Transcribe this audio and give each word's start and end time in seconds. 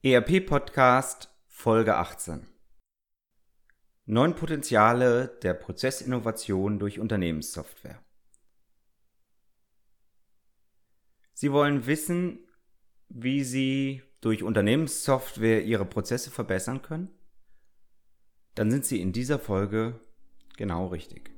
ERP 0.00 0.46
Podcast 0.46 1.28
Folge 1.48 1.96
18. 1.96 2.46
Neun 4.04 4.36
Potenziale 4.36 5.26
der 5.42 5.54
Prozessinnovation 5.54 6.78
durch 6.78 7.00
Unternehmenssoftware. 7.00 8.00
Sie 11.32 11.50
wollen 11.50 11.86
wissen, 11.86 12.46
wie 13.08 13.42
Sie 13.42 14.02
durch 14.20 14.44
Unternehmenssoftware 14.44 15.64
Ihre 15.64 15.84
Prozesse 15.84 16.30
verbessern 16.30 16.80
können? 16.80 17.10
Dann 18.54 18.70
sind 18.70 18.84
Sie 18.84 19.00
in 19.00 19.10
dieser 19.10 19.40
Folge 19.40 19.98
genau 20.56 20.86
richtig. 20.86 21.32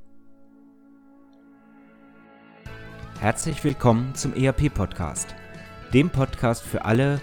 Herzlich 3.21 3.65
willkommen 3.65 4.15
zum 4.15 4.35
ERP 4.35 4.75
Podcast, 4.75 5.35
dem 5.95 6.11
Podcast 6.11 6.63
für 6.63 6.85
alle, 6.85 7.23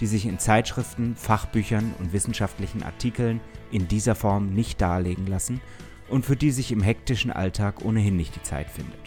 die 0.00 0.06
sich 0.06 0.26
in 0.26 0.38
Zeitschriften, 0.38 1.16
Fachbüchern 1.16 1.94
und 1.98 2.12
wissenschaftlichen 2.12 2.82
Artikeln 2.82 3.40
in 3.70 3.88
dieser 3.88 4.14
Form 4.14 4.50
nicht 4.50 4.80
darlegen 4.80 5.26
lassen 5.26 5.60
und 6.08 6.24
für 6.24 6.36
die 6.36 6.50
sich 6.50 6.72
im 6.72 6.82
hektischen 6.82 7.30
Alltag 7.30 7.84
ohnehin 7.84 8.16
nicht 8.16 8.36
die 8.36 8.42
Zeit 8.42 8.70
findet. 8.70 9.00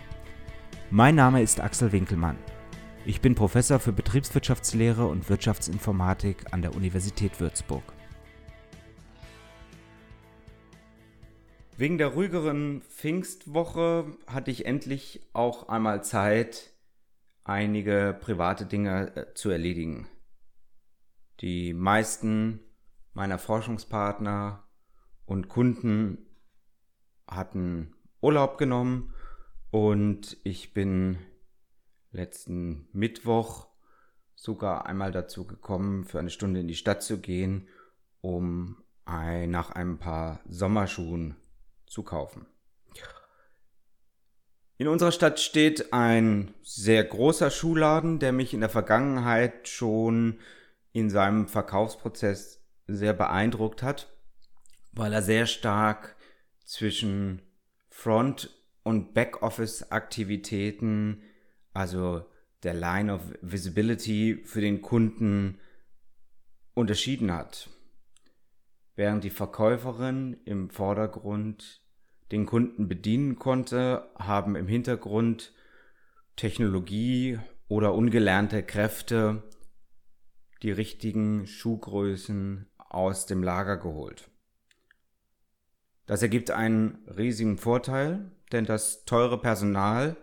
Mein 0.90 1.16
Name 1.16 1.42
ist 1.42 1.60
Axel 1.60 1.92
Winkelmann. 1.92 2.38
Ich 3.06 3.22
bin 3.22 3.36
Professor 3.36 3.80
für 3.80 3.94
Betriebswirtschaftslehre 3.94 5.06
und 5.06 5.30
Wirtschaftsinformatik 5.30 6.46
an 6.52 6.62
der 6.62 6.76
Universität 6.76 7.40
Würzburg. 7.40 7.84
Wegen 11.78 12.00
der 12.00 12.08
ruhigeren 12.08 12.82
Pfingstwoche 12.82 14.18
hatte 14.26 14.50
ich 14.50 14.66
endlich 14.66 15.22
auch 15.34 15.70
einmal 15.70 16.04
Zeit, 16.04 16.72
einige 17.44 18.18
private 18.20 18.66
Dinge 18.66 19.16
äh, 19.16 19.34
zu 19.36 19.52
erledigen. 19.52 20.08
Die 21.42 21.74
meisten 21.74 22.60
meiner 23.14 23.38
Forschungspartner 23.38 24.64
und 25.26 25.50
Kunden 25.50 26.26
hatten 27.28 27.94
Urlaub 28.22 28.58
genommen 28.58 29.14
und 29.70 30.38
ich 30.44 30.74
bin 30.74 31.18
letzten 32.12 32.88
Mittwoch 32.92 33.68
sogar 34.34 34.86
einmal 34.86 35.12
dazu 35.12 35.46
gekommen, 35.46 36.06
für 36.06 36.20
eine 36.20 36.30
Stunde 36.30 36.60
in 36.60 36.68
die 36.68 36.76
Stadt 36.76 37.04
zu 37.04 37.20
gehen, 37.20 37.68
um 38.22 38.84
ein, 39.06 39.52
nach 39.52 39.72
ein 39.72 40.00
paar 40.00 40.40
Sommerschuhen 40.48 41.36
zu 41.86 42.04
kaufen. 42.04 42.46
In 44.78 44.88
unserer 44.88 45.12
Stadt 45.12 45.40
steht 45.40 45.92
ein 45.92 46.54
sehr 46.62 47.04
großer 47.04 47.50
Schuhladen, 47.50 48.20
der 48.20 48.32
mich 48.32 48.54
in 48.54 48.60
der 48.60 48.70
Vergangenheit 48.70 49.68
schon 49.68 50.40
in 51.00 51.10
seinem 51.10 51.48
Verkaufsprozess 51.48 52.62
sehr 52.88 53.14
beeindruckt 53.14 53.82
hat, 53.84 54.14
weil 54.92 55.14
er 55.14 55.22
sehr 55.22 55.46
stark 55.46 56.18
zwischen 56.66 57.42
Front- 57.90 58.50
und 58.84 59.14
Backoffice-Aktivitäten, 59.14 61.22
also 61.74 62.26
der 62.64 62.74
Line 62.74 63.14
of 63.14 63.22
Visibility 63.42 64.42
für 64.46 64.62
den 64.62 64.82
Kunden 64.82 65.60
unterschieden 66.74 67.32
hat. 67.32 67.70
Während 68.96 69.24
die 69.24 69.30
Verkäuferin 69.30 70.38
im 70.46 70.72
Vordergrund 70.72 71.84
den 72.32 72.48
Kunden 72.48 72.88
bedienen 72.88 73.38
konnte, 73.38 74.10
haben 74.18 74.56
im 74.56 74.68
Hintergrund 74.68 75.54
Technologie 76.36 77.38
oder 77.68 77.94
ungelernte 77.94 78.64
Kräfte 78.64 79.44
die 80.64 80.72
richtigen 80.72 81.46
Schuhgrößen 81.46 82.68
aus 82.78 83.26
dem 83.26 83.44
Lager 83.44 83.78
geholt. 83.78 84.30
Das 86.06 86.22
ergibt 86.22 86.52
einen 86.52 87.06
riesigen 87.08 87.58
Vorteil, 87.58 88.32
denn 88.52 88.66
das 88.66 89.04
teure 89.06 89.40
Personal 89.40 90.16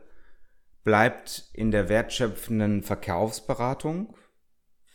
bleibt 0.83 1.51
in 1.53 1.71
der 1.71 1.89
wertschöpfenden 1.89 2.83
Verkaufsberatung, 2.83 4.17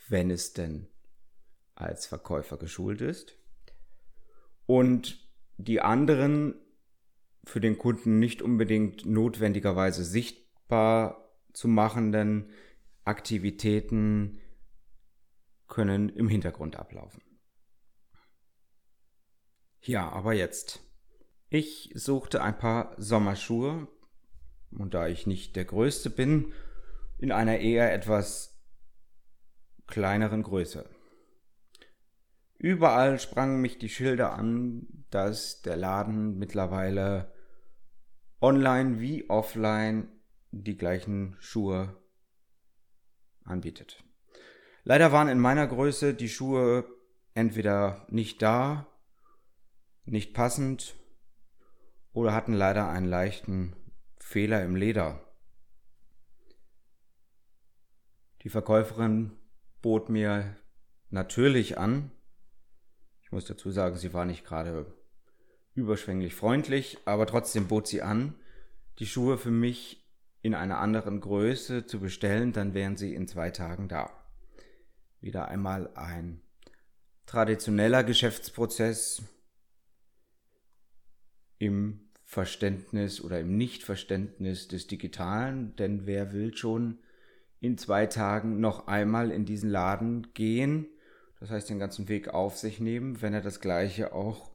wenn 0.07 0.31
es 0.31 0.53
denn 0.53 0.87
als 1.75 2.07
Verkäufer 2.07 2.57
geschult 2.57 3.01
ist, 3.01 3.37
und 4.65 5.27
die 5.57 5.81
anderen 5.81 6.55
für 7.43 7.59
den 7.59 7.77
Kunden 7.77 8.19
nicht 8.19 8.41
unbedingt 8.41 9.05
notwendigerweise 9.05 10.03
sichtbar 10.03 11.33
zu 11.53 11.67
machenden 11.67 12.51
Aktivitäten 13.05 14.39
können 15.69 16.09
im 16.09 16.27
Hintergrund 16.27 16.75
ablaufen. 16.75 17.21
Ja, 19.81 20.09
aber 20.09 20.33
jetzt. 20.33 20.81
Ich 21.47 21.91
suchte 21.95 22.43
ein 22.43 22.57
paar 22.57 22.93
Sommerschuhe 22.97 23.87
und 24.71 24.93
da 24.93 25.07
ich 25.07 25.25
nicht 25.25 25.55
der 25.55 25.65
Größte 25.65 26.09
bin, 26.09 26.53
in 27.17 27.31
einer 27.31 27.59
eher 27.59 27.93
etwas 27.93 28.61
kleineren 29.87 30.43
Größe. 30.43 30.89
Überall 32.57 33.19
sprangen 33.19 33.61
mich 33.61 33.79
die 33.79 33.89
Schilder 33.89 34.33
an, 34.33 35.05
dass 35.09 35.61
der 35.61 35.77
Laden 35.77 36.37
mittlerweile 36.37 37.33
online 38.41 38.99
wie 38.99 39.29
offline 39.29 40.09
die 40.51 40.77
gleichen 40.77 41.35
Schuhe 41.39 41.97
anbietet. 43.43 44.03
Leider 44.89 45.11
waren 45.11 45.27
in 45.27 45.37
meiner 45.37 45.67
Größe 45.67 46.15
die 46.15 46.29
Schuhe 46.29 46.83
entweder 47.35 48.07
nicht 48.09 48.41
da, 48.41 48.87
nicht 50.05 50.33
passend 50.33 50.95
oder 52.11 52.33
hatten 52.33 52.53
leider 52.53 52.89
einen 52.89 53.05
leichten 53.05 53.75
Fehler 54.17 54.63
im 54.63 54.75
Leder. 54.75 55.23
Die 58.41 58.49
Verkäuferin 58.49 59.37
bot 59.83 60.09
mir 60.09 60.55
natürlich 61.11 61.77
an, 61.77 62.09
ich 63.21 63.31
muss 63.31 63.45
dazu 63.45 63.69
sagen, 63.69 63.95
sie 63.95 64.11
war 64.15 64.25
nicht 64.25 64.43
gerade 64.43 64.91
überschwänglich 65.75 66.33
freundlich, 66.33 66.97
aber 67.05 67.27
trotzdem 67.27 67.67
bot 67.67 67.85
sie 67.85 68.01
an, 68.01 68.33
die 68.97 69.05
Schuhe 69.05 69.37
für 69.37 69.51
mich 69.51 70.09
in 70.41 70.55
einer 70.55 70.79
anderen 70.79 71.21
Größe 71.21 71.85
zu 71.85 71.99
bestellen, 71.99 72.53
dann 72.53 72.73
wären 72.73 72.97
sie 72.97 73.13
in 73.13 73.27
zwei 73.27 73.51
Tagen 73.51 73.87
da 73.87 74.18
wieder 75.21 75.47
einmal 75.47 75.93
ein 75.95 76.41
traditioneller 77.25 78.03
Geschäftsprozess 78.03 79.21
im 81.57 82.09
Verständnis 82.23 83.21
oder 83.21 83.39
im 83.39 83.57
Nichtverständnis 83.57 84.67
des 84.67 84.87
Digitalen, 84.87 85.75
denn 85.75 86.05
wer 86.05 86.31
will 86.31 86.55
schon 86.55 86.99
in 87.59 87.77
zwei 87.77 88.05
Tagen 88.05 88.59
noch 88.59 88.87
einmal 88.87 89.31
in 89.31 89.45
diesen 89.45 89.69
Laden 89.69 90.33
gehen, 90.33 90.87
das 91.39 91.49
heißt 91.49 91.69
den 91.69 91.79
ganzen 91.79 92.07
Weg 92.07 92.29
auf 92.29 92.57
sich 92.57 92.79
nehmen, 92.79 93.21
wenn 93.21 93.33
er 93.33 93.41
das 93.41 93.59
gleiche 93.59 94.13
auch, 94.13 94.51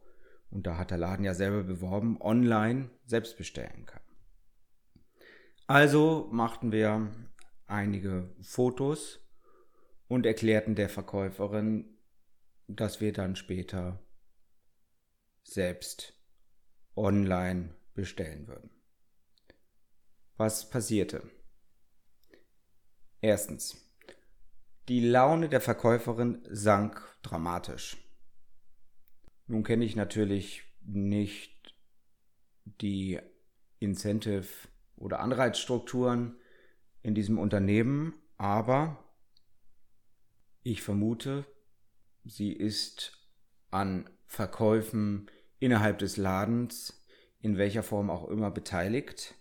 und 0.51 0.67
da 0.67 0.79
hat 0.79 0.91
der 0.91 0.99
Laden 0.99 1.25
ja 1.25 1.35
selber 1.35 1.65
beworben, 1.65 2.21
online 2.21 2.91
selbst 3.07 3.37
bestellen 3.37 3.87
kann. 3.87 4.03
Also 5.67 6.29
machten 6.31 6.73
wir 6.73 7.11
einige 7.67 8.35
Fotos 8.43 9.24
und 10.09 10.27
erklärten 10.27 10.75
der 10.75 10.89
Verkäuferin, 10.89 11.99
dass 12.67 13.01
wir 13.01 13.13
dann 13.13 13.37
später 13.37 14.05
selbst 15.43 16.15
online 16.97 17.75
bestellen 17.95 18.49
würden. 18.49 18.71
Was 20.37 20.69
passierte? 20.69 21.31
Erstens. 23.21 23.81
Die 24.89 25.01
Laune 25.01 25.49
der 25.49 25.61
Verkäuferin 25.61 26.43
sank 26.51 27.01
dramatisch. 27.23 27.97
Nun 29.47 29.63
kenne 29.63 29.85
ich 29.85 29.97
natürlich 29.97 30.63
nicht 30.83 31.75
die 32.65 33.21
Incentive- 33.79 34.69
oder 34.97 35.21
Anreizstrukturen 35.21 36.39
in 37.03 37.15
diesem 37.15 37.39
Unternehmen, 37.39 38.15
aber 38.37 39.04
ich 40.65 40.83
vermute, 40.83 41.47
sie 42.25 42.53
ist 42.53 43.13
an 43.71 44.11
Verkäufen 44.27 45.31
innerhalb 45.59 45.99
des 45.99 46.17
Ladens 46.17 47.05
in 47.41 47.59
welcher 47.59 47.83
Form 47.83 48.11
auch 48.11 48.29
immer 48.29 48.51
beteiligt, 48.51 49.35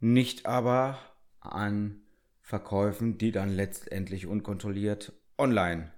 nicht 0.00 0.46
aber 0.46 0.98
an 1.38 2.02
Verkäufen, 2.42 3.16
die 3.16 3.30
dann 3.30 3.48
letztendlich 3.50 4.26
unkontrolliert 4.26 5.12
online 5.38 5.92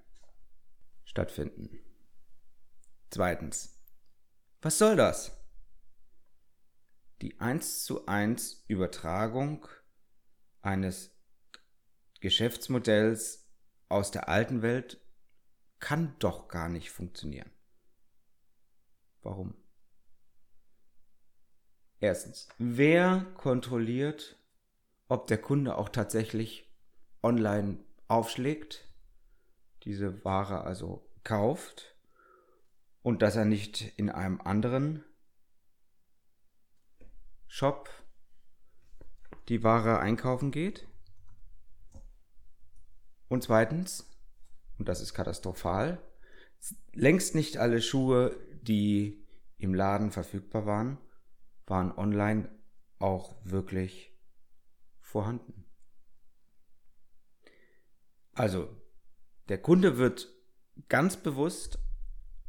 stattfinden. 1.04 1.78
Zweitens. 3.10 3.82
Was 4.60 4.76
soll 4.78 4.96
das? 4.96 5.42
Die 7.22 7.40
1 7.40 7.84
zu 7.84 8.06
1 8.06 8.64
Übertragung 8.68 9.66
eines 10.60 11.10
Geschäftsmodells 12.20 13.41
aus 13.92 14.10
der 14.10 14.28
alten 14.28 14.62
Welt 14.62 15.00
kann 15.78 16.16
doch 16.18 16.48
gar 16.48 16.68
nicht 16.68 16.90
funktionieren. 16.90 17.50
Warum? 19.22 19.54
Erstens, 22.00 22.48
wer 22.58 23.26
kontrolliert, 23.36 24.38
ob 25.08 25.26
der 25.26 25.38
Kunde 25.38 25.76
auch 25.76 25.88
tatsächlich 25.88 26.72
online 27.22 27.78
aufschlägt, 28.08 28.88
diese 29.84 30.24
Ware 30.24 30.62
also 30.62 31.08
kauft 31.22 31.96
und 33.02 33.22
dass 33.22 33.36
er 33.36 33.44
nicht 33.44 33.98
in 33.98 34.10
einem 34.10 34.40
anderen 34.40 35.04
Shop 37.46 37.90
die 39.48 39.62
Ware 39.62 40.00
einkaufen 40.00 40.50
geht? 40.50 40.88
Und 43.32 43.42
zweitens, 43.42 44.06
und 44.76 44.90
das 44.90 45.00
ist 45.00 45.14
katastrophal, 45.14 46.02
längst 46.92 47.34
nicht 47.34 47.56
alle 47.56 47.80
Schuhe, 47.80 48.36
die 48.60 49.26
im 49.56 49.72
Laden 49.72 50.10
verfügbar 50.10 50.66
waren, 50.66 50.98
waren 51.64 51.92
online 51.92 52.54
auch 52.98 53.34
wirklich 53.42 54.14
vorhanden. 55.00 55.64
Also, 58.34 58.68
der 59.48 59.62
Kunde 59.62 59.96
wird 59.96 60.28
ganz 60.90 61.16
bewusst 61.16 61.78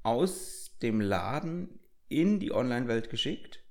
aus 0.01 0.77
dem 0.81 0.99
Laden 0.99 1.79
in 2.09 2.41
die 2.41 2.51
Online-Welt 2.51 3.09
geschickt, 3.09 3.63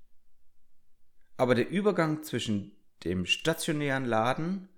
aber 1.36 1.54
der 1.54 1.68
Übergang 1.68 2.22
zwischen 2.22 2.74
dem 3.04 3.26
stationären 3.26 4.06
Laden 4.06 4.70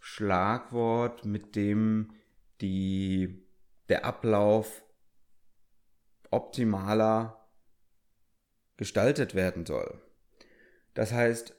Schlagwort, 0.00 1.24
mit 1.24 1.54
dem 1.56 2.12
die, 2.60 3.46
der 3.88 4.04
Ablauf 4.04 4.82
optimaler 6.30 7.48
gestaltet 8.76 9.34
werden 9.34 9.66
soll. 9.66 10.00
Das 10.94 11.12
heißt, 11.12 11.54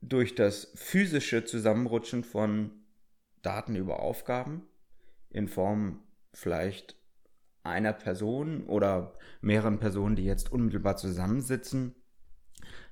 durch 0.00 0.34
das 0.34 0.72
physische 0.74 1.44
Zusammenrutschen 1.44 2.24
von 2.24 2.70
Daten 3.42 3.74
über 3.74 4.00
Aufgaben 4.00 4.66
in 5.30 5.48
Form 5.48 6.02
vielleicht 6.32 6.96
einer 7.62 7.92
Person 7.92 8.64
oder 8.66 9.18
mehreren 9.40 9.78
Personen, 9.80 10.14
die 10.14 10.24
jetzt 10.24 10.52
unmittelbar 10.52 10.96
zusammensitzen, 10.96 11.94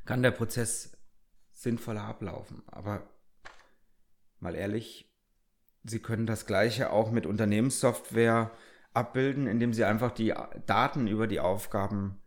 kann 0.04 0.22
der 0.22 0.32
Prozess 0.32 0.96
sinnvoller 1.52 2.02
ablaufen. 2.02 2.62
Aber 2.66 3.08
mal 4.44 4.54
ehrlich, 4.54 5.10
Sie 5.82 5.98
können 5.98 6.26
das 6.26 6.46
gleiche 6.46 6.90
auch 6.90 7.10
mit 7.10 7.26
Unternehmenssoftware 7.26 8.52
abbilden, 8.92 9.46
indem 9.46 9.74
Sie 9.74 9.84
einfach 9.84 10.12
die 10.12 10.32
Daten 10.66 11.08
über 11.08 11.26
die 11.26 11.40
Aufgaben 11.40 12.22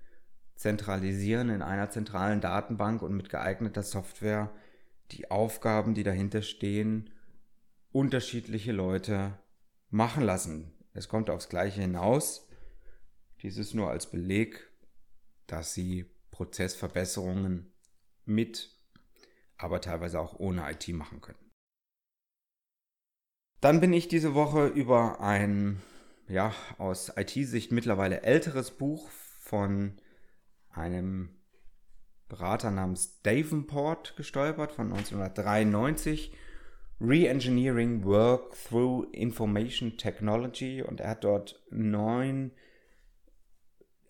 zentralisieren 0.56 1.50
in 1.50 1.62
einer 1.62 1.90
zentralen 1.90 2.42
Datenbank 2.42 3.02
und 3.02 3.16
mit 3.16 3.30
geeigneter 3.30 3.84
Software 3.84 4.54
die 5.12 5.32
Aufgaben, 5.32 5.94
die 5.94 6.04
dahinter 6.04 6.42
stehen, 6.42 7.12
unterschiedliche 7.92 8.74
Leute 8.74 9.40
machen 9.90 10.24
lassen. 10.24 10.74
Es 10.94 11.08
kommt 11.08 11.30
aufs 11.30 11.50
Gleiche 11.50 11.82
hinaus. 11.82 12.48
Dies 13.42 13.58
ist 13.58 13.74
nur 13.74 13.90
als 13.90 14.12
Beleg, 14.12 14.70
dass 15.46 15.74
Sie 15.74 16.06
Prozessverbesserungen 16.32 17.72
mit, 18.26 18.76
aber 19.58 19.80
teilweise 19.82 20.20
auch 20.20 20.38
ohne 20.40 20.70
IT 20.70 20.88
machen 20.90 21.22
können. 21.22 21.47
Dann 23.62 23.80
bin 23.80 23.94
ich 23.94 24.08
diese 24.08 24.36
Woche 24.36 24.68
über 24.68 25.20
ein, 25.20 25.82
ja, 26.28 26.54
aus 26.78 27.12
IT-Sicht 27.16 27.72
mittlerweile 27.72 28.22
älteres 28.22 28.72
Buch 28.72 29.10
von 29.10 29.98
einem 30.70 31.30
Berater 32.30 32.72
namens 32.72 33.22
Davenport 33.24 34.16
gestolpert 34.16 34.72
von 34.74 34.92
1993. 34.92 36.32
Re-Engineering 37.00 38.06
Work 38.06 38.56
Through 38.56 39.06
Information 39.12 39.98
Technology 39.98 40.82
und 40.82 41.00
er 41.00 41.12
hat 41.12 41.24
dort 41.24 41.64
neun 41.70 42.54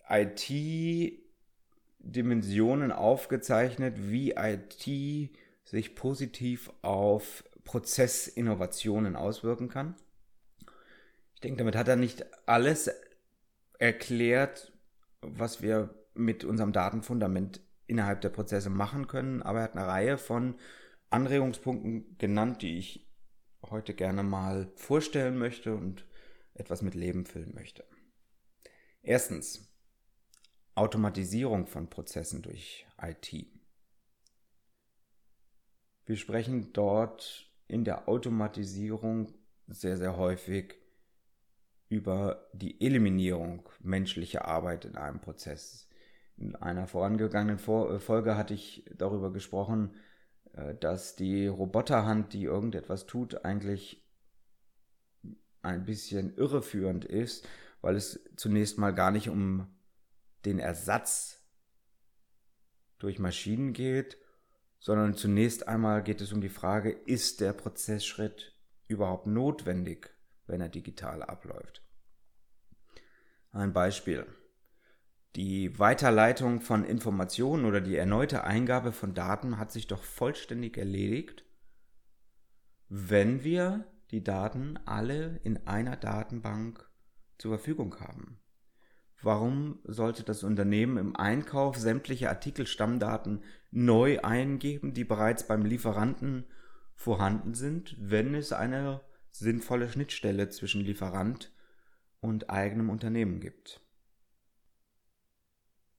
IT-Dimensionen 0.08 2.92
aufgezeichnet, 2.92 4.10
wie 4.10 4.32
IT 4.32 5.34
sich 5.64 5.94
positiv 5.94 6.72
auf 6.80 7.44
Prozessinnovationen 7.68 9.14
auswirken 9.14 9.68
kann. 9.68 9.94
Ich 11.34 11.40
denke, 11.42 11.58
damit 11.58 11.76
hat 11.76 11.86
er 11.86 11.96
nicht 11.96 12.24
alles 12.48 12.90
erklärt, 13.78 14.72
was 15.20 15.60
wir 15.60 15.94
mit 16.14 16.44
unserem 16.44 16.72
Datenfundament 16.72 17.60
innerhalb 17.86 18.22
der 18.22 18.30
Prozesse 18.30 18.70
machen 18.70 19.06
können, 19.06 19.42
aber 19.42 19.58
er 19.58 19.64
hat 19.64 19.76
eine 19.76 19.86
Reihe 19.86 20.16
von 20.16 20.58
Anregungspunkten 21.10 22.16
genannt, 22.16 22.62
die 22.62 22.78
ich 22.78 23.06
heute 23.62 23.92
gerne 23.92 24.22
mal 24.22 24.72
vorstellen 24.74 25.36
möchte 25.36 25.74
und 25.74 26.06
etwas 26.54 26.80
mit 26.80 26.94
Leben 26.94 27.26
füllen 27.26 27.54
möchte. 27.54 27.84
Erstens, 29.02 29.70
Automatisierung 30.74 31.66
von 31.66 31.90
Prozessen 31.90 32.40
durch 32.40 32.86
IT. 33.02 33.46
Wir 36.06 36.16
sprechen 36.16 36.72
dort 36.72 37.47
in 37.68 37.84
der 37.84 38.08
Automatisierung 38.08 39.32
sehr, 39.66 39.96
sehr 39.96 40.16
häufig 40.16 40.74
über 41.88 42.48
die 42.52 42.80
Eliminierung 42.84 43.68
menschlicher 43.80 44.46
Arbeit 44.46 44.84
in 44.84 44.96
einem 44.96 45.20
Prozess. 45.20 45.88
In 46.36 46.54
einer 46.56 46.86
vorangegangenen 46.86 47.58
äh, 47.58 47.98
Folge 47.98 48.36
hatte 48.36 48.54
ich 48.54 48.84
darüber 48.96 49.32
gesprochen, 49.32 49.94
äh, 50.52 50.74
dass 50.74 51.16
die 51.16 51.46
Roboterhand, 51.46 52.32
die 52.32 52.44
irgendetwas 52.44 53.06
tut, 53.06 53.44
eigentlich 53.44 54.04
ein 55.62 55.84
bisschen 55.84 56.34
irreführend 56.36 57.04
ist, 57.04 57.46
weil 57.80 57.96
es 57.96 58.20
zunächst 58.36 58.78
mal 58.78 58.94
gar 58.94 59.10
nicht 59.10 59.28
um 59.28 59.66
den 60.44 60.58
Ersatz 60.58 61.44
durch 62.98 63.18
Maschinen 63.18 63.72
geht, 63.72 64.18
sondern 64.78 65.14
zunächst 65.14 65.68
einmal 65.68 66.02
geht 66.02 66.20
es 66.20 66.32
um 66.32 66.40
die 66.40 66.48
Frage, 66.48 66.90
ist 66.90 67.40
der 67.40 67.52
Prozessschritt 67.52 68.56
überhaupt 68.86 69.26
notwendig, 69.26 70.10
wenn 70.46 70.60
er 70.60 70.68
digital 70.68 71.22
abläuft? 71.22 71.82
Ein 73.50 73.72
Beispiel. 73.72 74.26
Die 75.36 75.78
Weiterleitung 75.78 76.60
von 76.60 76.84
Informationen 76.84 77.64
oder 77.64 77.80
die 77.80 77.96
erneute 77.96 78.44
Eingabe 78.44 78.92
von 78.92 79.14
Daten 79.14 79.58
hat 79.58 79.70
sich 79.70 79.86
doch 79.86 80.02
vollständig 80.02 80.76
erledigt, 80.76 81.44
wenn 82.88 83.44
wir 83.44 83.86
die 84.10 84.24
Daten 84.24 84.78
alle 84.86 85.38
in 85.44 85.66
einer 85.66 85.96
Datenbank 85.96 86.88
zur 87.36 87.58
Verfügung 87.58 88.00
haben. 88.00 88.40
Warum 89.20 89.80
sollte 89.84 90.22
das 90.22 90.44
Unternehmen 90.44 90.96
im 90.96 91.16
Einkauf 91.16 91.76
sämtliche 91.76 92.28
Artikelstammdaten 92.28 93.42
neu 93.70 94.20
eingeben, 94.20 94.94
die 94.94 95.04
bereits 95.04 95.46
beim 95.46 95.64
Lieferanten 95.64 96.44
vorhanden 96.94 97.54
sind, 97.54 97.96
wenn 97.98 98.34
es 98.34 98.52
eine 98.52 99.00
sinnvolle 99.30 99.88
Schnittstelle 99.88 100.48
zwischen 100.50 100.82
Lieferant 100.82 101.52
und 102.20 102.48
eigenem 102.48 102.90
Unternehmen 102.90 103.40
gibt? 103.40 103.80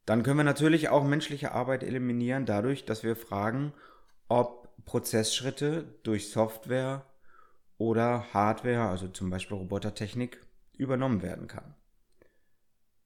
Dann 0.05 0.23
können 0.23 0.37
wir 0.37 0.43
natürlich 0.43 0.89
auch 0.89 1.03
menschliche 1.03 1.51
Arbeit 1.51 1.83
eliminieren 1.83 2.45
dadurch, 2.45 2.85
dass 2.85 3.03
wir 3.03 3.15
fragen, 3.15 3.73
ob 4.27 4.69
Prozessschritte 4.85 5.99
durch 6.03 6.31
Software 6.31 7.05
oder 7.77 8.33
Hardware, 8.33 8.89
also 8.89 9.07
zum 9.09 9.29
Beispiel 9.29 9.57
Robotertechnik, 9.57 10.41
übernommen 10.77 11.21
werden 11.21 11.47
kann. 11.47 11.75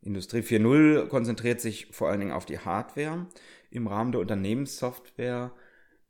Industrie 0.03 0.41
4.0 0.41 1.07
konzentriert 1.07 1.61
sich 1.61 1.87
vor 1.91 2.09
allen 2.09 2.19
Dingen 2.19 2.33
auf 2.33 2.45
die 2.45 2.59
Hardware. 2.59 3.27
Im 3.69 3.87
Rahmen 3.87 4.11
der 4.11 4.21
Unternehmenssoftware 4.21 5.53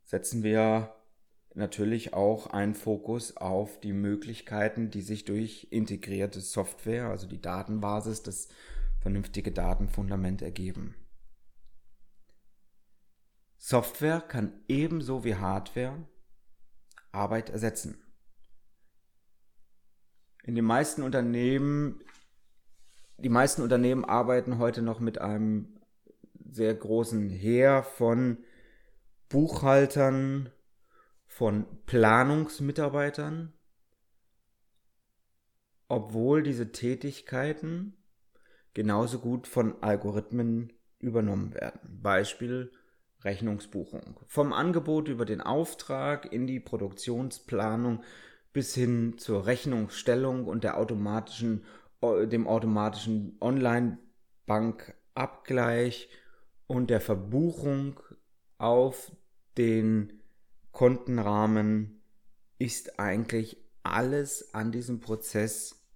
setzen 0.02 0.42
wir 0.42 0.94
natürlich 1.54 2.12
auch 2.12 2.48
einen 2.48 2.74
Fokus 2.74 3.36
auf 3.36 3.78
die 3.80 3.92
Möglichkeiten, 3.92 4.90
die 4.90 5.02
sich 5.02 5.24
durch 5.24 5.68
integrierte 5.70 6.40
Software, 6.40 7.06
also 7.06 7.28
die 7.28 7.40
Datenbasis, 7.40 8.22
das 8.22 8.48
vernünftige 9.00 9.52
Datenfundament 9.52 10.42
ergeben. 10.42 10.96
Software 13.58 14.20
kann 14.20 14.52
ebenso 14.66 15.24
wie 15.24 15.36
Hardware 15.36 16.06
Arbeit 17.12 17.50
ersetzen. 17.50 18.02
In 20.42 20.56
den 20.56 20.64
meisten 20.64 21.02
Unternehmen, 21.02 22.02
die 23.18 23.28
meisten 23.28 23.62
Unternehmen 23.62 24.04
arbeiten 24.04 24.58
heute 24.58 24.82
noch 24.82 25.00
mit 25.00 25.20
einem 25.20 25.80
sehr 26.50 26.74
großen 26.74 27.28
Heer 27.30 27.82
von 27.82 28.38
Buchhaltern, 29.28 30.50
von 31.26 31.66
Planungsmitarbeitern, 31.86 33.52
obwohl 35.88 36.42
diese 36.42 36.70
Tätigkeiten 36.72 37.96
genauso 38.74 39.18
gut 39.18 39.46
von 39.46 39.82
Algorithmen 39.82 40.72
übernommen 40.98 41.54
werden. 41.54 42.00
Beispiel 42.02 42.72
Rechnungsbuchung. 43.22 44.20
Vom 44.26 44.52
Angebot 44.52 45.08
über 45.08 45.24
den 45.24 45.40
Auftrag 45.40 46.30
in 46.30 46.46
die 46.46 46.60
Produktionsplanung 46.60 48.02
bis 48.52 48.74
hin 48.74 49.18
zur 49.18 49.46
Rechnungsstellung 49.46 50.46
und 50.46 50.62
der 50.62 50.78
automatischen, 50.78 51.64
dem 52.26 52.46
automatischen 52.46 53.38
Online-Bankabgleich 53.40 56.10
und 56.66 56.90
der 56.90 57.00
Verbuchung 57.00 57.98
auf 58.58 59.12
den 59.56 60.20
Kontenrahmen 60.72 62.02
ist 62.58 62.98
eigentlich 62.98 63.56
alles 63.82 64.54
an 64.54 64.72
diesem 64.72 65.00
Prozess 65.00 65.86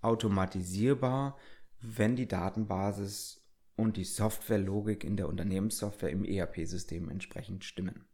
automatisierbar, 0.00 1.38
wenn 1.80 2.16
die 2.16 2.26
Datenbasis 2.26 3.46
und 3.76 3.96
die 3.96 4.04
Softwarelogik 4.04 5.04
in 5.04 5.16
der 5.16 5.28
Unternehmenssoftware 5.28 6.10
im 6.10 6.24
ERP-System 6.24 7.08
entsprechend 7.08 7.64
stimmen. 7.64 8.04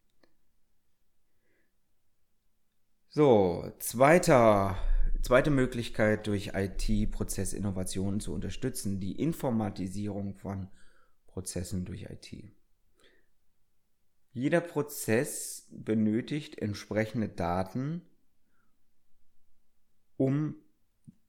So, 3.09 3.73
zweiter, 3.79 4.77
zweite 5.27 5.51
Möglichkeit 5.51 6.29
durch 6.29 6.53
IT-Prozessinnovationen 6.55 8.21
zu 8.21 8.33
unterstützen, 8.33 9.01
die 9.01 9.21
Informatisierung 9.21 10.35
von 10.37 10.69
Prozessen 11.27 11.85
durch 11.85 12.05
IT. 12.05 12.45
Jeder 14.31 14.61
Prozess 14.61 15.67
benötigt 15.73 16.59
entsprechende 16.63 17.29
Daten, 17.29 18.03
um 20.17 20.55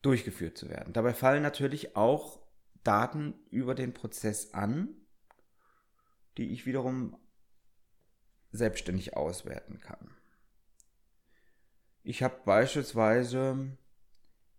durchgeführt 0.04 0.60
zu 0.60 0.70
werden. 0.70 0.94
Dabei 0.94 1.16
fallen 1.16 1.42
natürlich 1.42 1.96
auch 1.96 2.40
Daten 2.84 3.34
über 3.50 3.74
den 3.74 3.96
Prozess 3.96 4.54
an, 4.54 4.90
die 6.38 6.52
ich 6.52 6.68
wiederum 6.68 7.18
selbstständig 8.52 9.18
auswerten 9.18 9.80
kann. 9.80 10.16
Ich 12.04 12.22
habe 12.22 12.40
beispielsweise 12.46 13.76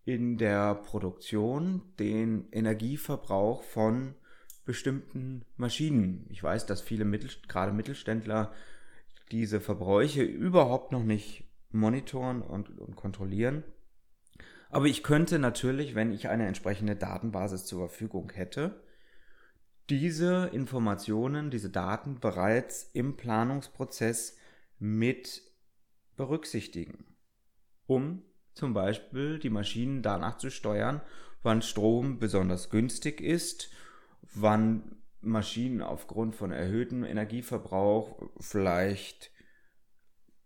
in 0.05 0.37
der 0.37 0.75
Produktion 0.75 1.81
den 1.99 2.47
Energieverbrauch 2.51 3.63
von 3.63 4.15
bestimmten 4.65 5.45
Maschinen. 5.57 6.25
Ich 6.29 6.43
weiß, 6.43 6.65
dass 6.65 6.81
viele 6.81 7.05
Mittel, 7.05 7.29
gerade 7.47 7.73
Mittelständler 7.73 8.53
diese 9.31 9.61
Verbräuche 9.61 10.23
überhaupt 10.23 10.91
noch 10.91 11.03
nicht 11.03 11.43
monitoren 11.71 12.41
und, 12.41 12.79
und 12.79 12.95
kontrollieren. 12.95 13.63
Aber 14.69 14.85
ich 14.85 15.03
könnte 15.03 15.39
natürlich, 15.39 15.95
wenn 15.95 16.11
ich 16.11 16.29
eine 16.29 16.47
entsprechende 16.47 16.95
Datenbasis 16.95 17.65
zur 17.65 17.89
Verfügung 17.89 18.31
hätte, 18.31 18.83
diese 19.89 20.51
Informationen, 20.53 21.49
diese 21.49 21.71
Daten 21.71 22.19
bereits 22.19 22.91
im 22.93 23.17
Planungsprozess 23.17 24.37
mit 24.77 25.41
berücksichtigen, 26.15 27.05
um 27.87 28.21
zum 28.59 28.73
Beispiel 28.73 29.39
die 29.39 29.49
Maschinen 29.49 30.03
danach 30.03 30.37
zu 30.37 30.51
steuern, 30.51 31.01
wann 31.41 31.61
Strom 31.61 32.19
besonders 32.19 32.69
günstig 32.69 33.21
ist, 33.21 33.71
wann 34.33 34.97
Maschinen 35.21 35.81
aufgrund 35.81 36.35
von 36.35 36.51
erhöhtem 36.51 37.03
Energieverbrauch 37.03 38.21
vielleicht 38.39 39.31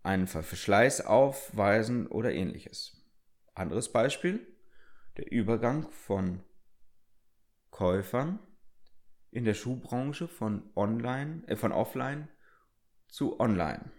einen 0.03 0.27
Verschleiß 0.27 1.01
aufweisen 1.01 2.07
oder 2.07 2.31
ähnliches. 2.31 3.03
Anderes 3.55 3.91
Beispiel, 3.91 4.45
der 5.17 5.31
Übergang 5.31 5.89
von 5.91 6.43
Käufern 7.71 8.39
in 9.31 9.45
der 9.45 9.55
Schuhbranche 9.55 10.27
von 10.27 10.69
online, 10.75 11.43
äh, 11.47 11.55
von 11.55 11.71
offline 11.71 12.27
zu 13.07 13.39
online. 13.39 13.91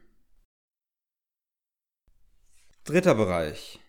Dritter 2.84 3.14
Bereich. 3.14 3.80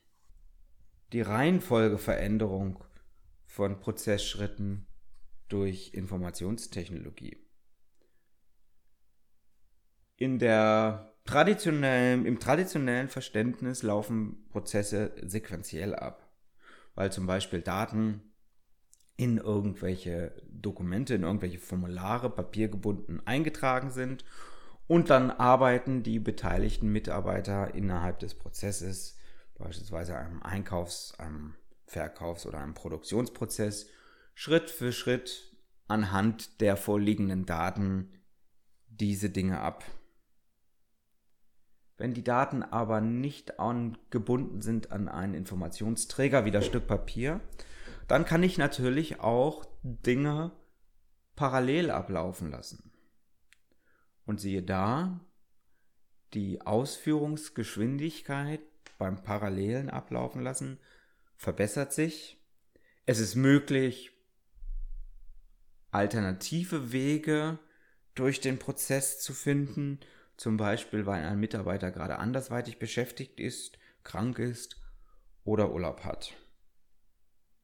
Die 1.14 1.22
Reihenfolgeveränderung 1.22 2.84
von 3.46 3.80
Prozessschritten 3.80 4.88
durch 5.48 5.94
Informationstechnologie. 5.94 7.38
In 10.18 10.40
der 10.40 11.14
traditionellen, 11.26 12.26
im 12.26 12.40
traditionellen 12.40 13.10
Verständnis 13.10 13.84
laufen 13.84 14.48
Prozesse 14.50 15.14
sequenziell 15.22 15.94
ab, 15.94 16.30
weil 16.96 17.12
zum 17.12 17.28
Beispiel 17.28 17.62
Daten 17.62 18.22
in 19.18 19.38
irgendwelche 19.38 20.42
Dokumente, 20.50 21.16
in 21.16 21.24
irgendwelche 21.24 21.60
Formulare 21.60 22.30
papiergebunden 22.30 23.26
eingetragen 23.26 23.90
sind 23.90 24.26
und 24.88 25.10
dann 25.10 25.32
arbeiten 25.32 26.04
die 26.04 26.20
beteiligten 26.20 26.90
Mitarbeiter 26.90 27.74
innerhalb 27.74 28.20
des 28.20 28.36
Prozesses, 28.36 29.18
beispielsweise 29.58 30.18
einem 30.18 30.44
Einkaufs-, 30.44 31.18
einem 31.20 31.56
Verkaufs- 31.86 32.46
oder 32.46 32.60
einem 32.60 32.74
Produktionsprozess, 32.74 33.88
Schritt 34.34 34.70
für 34.70 34.92
Schritt 34.92 35.56
anhand 35.88 36.62
der 36.62 36.78
vorliegenden 36.78 37.46
Daten 37.46 38.12
diese 38.88 39.30
Dinge 39.30 39.60
ab. 39.60 39.84
Wenn 41.98 42.14
die 42.14 42.24
Daten 42.24 42.64
aber 42.64 43.00
nicht 43.00 43.60
angebunden 43.60 44.62
sind 44.62 44.92
an 44.92 45.08
einen 45.08 45.34
Informationsträger 45.34 46.44
wie 46.44 46.52
das 46.52 46.66
Stück 46.66 46.88
Papier, 46.88 47.40
dann 48.08 48.26
kann 48.26 48.44
ich 48.44 48.58
natürlich 48.58 49.22
auch 49.22 49.66
Dinge 49.84 50.52
parallel 51.36 51.92
ablaufen 51.92 52.52
lassen. 52.52 52.92
Und 54.26 54.42
siehe 54.42 54.64
da, 54.64 55.22
die 56.34 56.62
Ausführungsgeschwindigkeit 56.62 58.62
beim 58.98 59.24
parallelen 59.24 59.90
Ablaufen 59.90 60.42
lassen 60.42 60.80
verbessert 61.36 61.94
sich. 61.94 62.42
Es 63.06 63.20
ist 63.20 63.36
möglich, 63.36 64.12
alternative 65.92 66.92
Wege 66.92 67.60
durch 68.16 68.42
den 68.42 68.58
Prozess 68.60 69.20
zu 69.20 69.34
finden, 69.34 70.00
zum 70.38 70.58
Beispiel 70.58 71.06
weil 71.06 71.24
ein 71.24 71.40
Mitarbeiter 71.40 71.92
gerade 71.92 72.20
andersweitig 72.20 72.80
beschäftigt 72.80 73.40
ist, 73.40 73.78
krank 74.04 74.40
ist 74.40 74.82
oder 75.44 75.72
Urlaub 75.72 76.04
hat. 76.04 76.34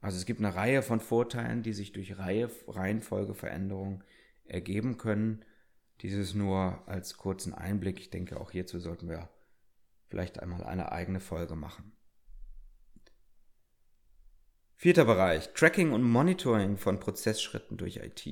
Also 0.00 0.18
es 0.18 0.26
gibt 0.26 0.40
eine 0.40 0.54
Reihe 0.54 0.82
von 0.82 1.00
Vorteilen, 1.00 1.62
die 1.62 1.72
sich 1.72 1.92
durch 1.92 2.18
Reihe, 2.18 2.50
Reihenfolgeveränderungen 2.66 4.02
ergeben 4.44 4.98
können. 4.98 5.44
Dieses 6.00 6.34
nur 6.34 6.82
als 6.88 7.16
kurzen 7.16 7.54
Einblick. 7.54 8.00
Ich 8.00 8.10
denke, 8.10 8.40
auch 8.40 8.50
hierzu 8.50 8.80
sollten 8.80 9.08
wir 9.08 9.28
vielleicht 10.12 10.40
einmal 10.40 10.62
eine 10.62 10.92
eigene 10.92 11.20
Folge 11.20 11.56
machen. 11.56 11.96
Vierter 14.76 15.06
Bereich, 15.06 15.54
Tracking 15.54 15.92
und 15.92 16.02
Monitoring 16.02 16.76
von 16.76 17.00
Prozessschritten 17.00 17.78
durch 17.78 17.96
IT. 17.96 18.26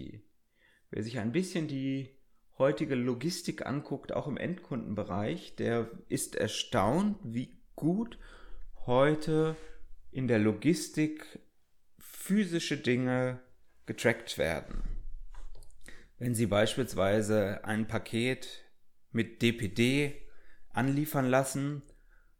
Wer 0.90 1.02
sich 1.02 1.18
ein 1.18 1.32
bisschen 1.32 1.68
die 1.68 2.10
heutige 2.58 2.96
Logistik 2.96 3.64
anguckt, 3.64 4.12
auch 4.12 4.26
im 4.26 4.36
Endkundenbereich, 4.36 5.56
der 5.56 5.90
ist 6.10 6.36
erstaunt, 6.36 7.16
wie 7.22 7.58
gut 7.76 8.18
heute 8.84 9.56
in 10.10 10.28
der 10.28 10.38
Logistik 10.38 11.38
physische 11.98 12.76
Dinge 12.76 13.40
getrackt 13.86 14.36
werden. 14.36 14.82
Wenn 16.18 16.34
Sie 16.34 16.44
beispielsweise 16.44 17.64
ein 17.64 17.88
Paket 17.88 18.66
mit 19.12 19.40
DPD 19.40 20.26
anliefern 20.72 21.26
lassen, 21.26 21.82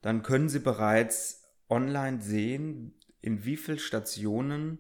dann 0.03 0.23
können 0.23 0.49
Sie 0.49 0.61
bereits 0.61 1.45
online 1.69 2.21
sehen, 2.21 2.95
in 3.21 3.45
wie 3.45 3.57
vielen 3.57 3.79
Stationen 3.79 4.79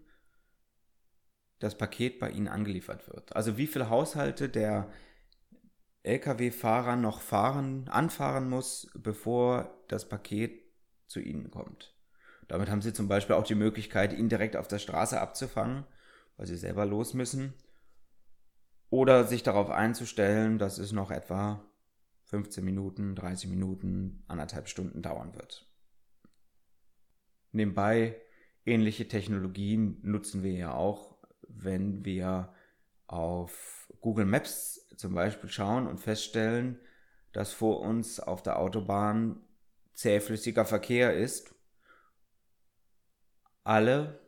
das 1.59 1.76
Paket 1.76 2.19
bei 2.19 2.30
Ihnen 2.30 2.49
angeliefert 2.49 3.09
wird. 3.09 3.37
Also 3.37 3.57
wie 3.57 3.66
viele 3.66 3.90
Haushalte 3.90 4.49
der 4.49 4.90
Lkw-Fahrer 6.02 6.97
noch 6.97 7.21
fahren, 7.21 7.88
anfahren 7.88 8.49
muss, 8.49 8.90
bevor 8.95 9.85
das 9.88 10.09
Paket 10.09 10.62
zu 11.07 11.21
Ihnen 11.21 11.50
kommt. 11.50 11.95
Damit 12.49 12.71
haben 12.71 12.83
Sie 12.83 12.92
zum 12.92 13.09
Beispiel 13.09 13.37
auch 13.37 13.45
die 13.45 13.54
Möglichkeit, 13.54 14.12
ihn 14.12 14.28
direkt 14.28 14.57
auf 14.57 14.66
der 14.66 14.78
Straße 14.78 15.21
abzufangen, 15.21 15.85
weil 16.37 16.47
Sie 16.47 16.57
selber 16.57 16.87
los 16.87 17.14
müssen. 17.14 17.54
Oder 18.88 19.25
sich 19.25 19.42
darauf 19.42 19.71
einzustellen, 19.71 20.59
dass 20.59 20.78
es 20.78 20.90
noch 20.90 21.11
etwa 21.11 21.70
15 22.31 22.65
Minuten, 22.65 23.17
30 23.17 23.51
Minuten, 23.51 24.23
anderthalb 24.29 24.69
Stunden 24.69 25.03
dauern 25.03 25.35
wird. 25.35 25.67
Nebenbei, 27.51 28.21
ähnliche 28.65 29.09
Technologien 29.09 29.99
nutzen 30.03 30.45
wir 30.45 30.53
ja 30.53 30.73
auch, 30.73 31.19
wenn 31.49 32.05
wir 32.05 32.55
auf 33.09 33.93
Google 34.01 34.27
Maps 34.27 34.89
zum 34.97 35.15
Beispiel 35.15 35.51
schauen 35.51 35.89
und 35.89 35.99
feststellen, 35.99 36.79
dass 37.33 37.53
vor 37.53 37.81
uns 37.81 38.21
auf 38.21 38.45
der 38.45 38.61
Autobahn 38.61 39.41
zähflüssiger 39.95 40.65
Verkehr 40.65 41.17
ist. 41.17 41.53
Alle 43.65 44.21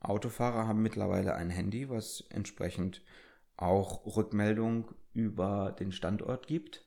Autofahrer 0.00 0.66
haben 0.66 0.82
mittlerweile 0.82 1.36
ein 1.36 1.50
Handy, 1.50 1.88
was 1.88 2.24
entsprechend 2.30 3.02
auch 3.56 4.16
Rückmeldung 4.16 4.92
über 5.14 5.70
den 5.78 5.92
Standort 5.92 6.48
gibt. 6.48 6.84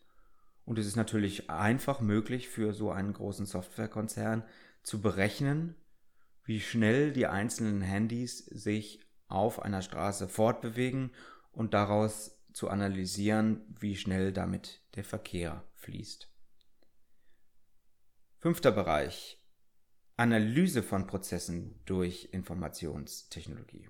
Und 0.66 0.80
es 0.80 0.88
ist 0.88 0.96
natürlich 0.96 1.50
einfach 1.50 2.02
möglich 2.02 2.50
für 2.50 2.74
so 2.74 2.92
einen 2.92 3.14
großen 3.14 3.46
Softwarekonzern 3.46 4.44
zu 4.82 5.02
berechnen, 5.02 5.76
wie 6.44 6.60
schnell 6.60 7.14
die 7.14 7.28
einzelnen 7.28 7.82
Handys 7.82 8.40
sich 8.46 9.00
auf 9.28 9.62
einer 9.62 9.82
Straße 9.82 10.28
fortbewegen 10.28 11.12
und 11.52 11.74
daraus 11.74 12.40
zu 12.52 12.70
analysieren, 12.70 13.62
wie 13.80 13.96
schnell 13.96 14.32
damit 14.32 14.82
der 14.96 15.04
Verkehr 15.04 15.64
fließt. 15.74 16.32
Fünfter 18.40 18.72
Bereich. 18.72 19.42
Analyse 20.18 20.82
von 20.82 21.08
Prozessen 21.08 21.82
durch 21.86 22.30
Informationstechnologie. 22.32 23.90